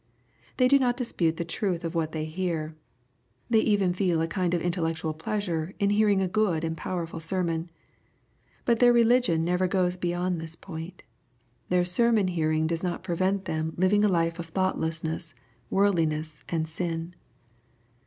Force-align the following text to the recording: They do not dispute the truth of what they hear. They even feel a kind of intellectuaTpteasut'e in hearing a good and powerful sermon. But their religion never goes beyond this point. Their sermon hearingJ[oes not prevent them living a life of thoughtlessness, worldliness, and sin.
They 0.57 0.67
do 0.67 0.79
not 0.79 0.97
dispute 0.97 1.37
the 1.37 1.45
truth 1.45 1.83
of 1.85 1.93
what 1.93 2.11
they 2.11 2.25
hear. 2.25 2.73
They 3.51 3.59
even 3.59 3.93
feel 3.93 4.19
a 4.19 4.27
kind 4.27 4.55
of 4.55 4.61
intellectuaTpteasut'e 4.63 5.75
in 5.77 5.91
hearing 5.91 6.21
a 6.23 6.27
good 6.27 6.63
and 6.63 6.75
powerful 6.75 7.19
sermon. 7.19 7.69
But 8.65 8.79
their 8.79 8.91
religion 8.93 9.45
never 9.45 9.67
goes 9.67 9.97
beyond 9.97 10.41
this 10.41 10.55
point. 10.55 11.03
Their 11.69 11.85
sermon 11.85 12.29
hearingJ[oes 12.29 12.81
not 12.81 13.03
prevent 13.03 13.45
them 13.45 13.75
living 13.77 14.03
a 14.03 14.07
life 14.07 14.39
of 14.39 14.47
thoughtlessness, 14.47 15.35
worldliness, 15.69 16.43
and 16.49 16.67
sin. 16.67 17.13